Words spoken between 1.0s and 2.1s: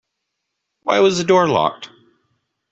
was the door locked?